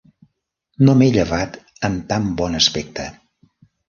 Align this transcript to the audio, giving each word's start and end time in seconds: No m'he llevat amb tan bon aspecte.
No 0.87 0.95
m'he 1.01 1.09
llevat 1.17 1.59
amb 1.89 2.07
tan 2.13 2.31
bon 2.39 2.57
aspecte. 2.61 3.07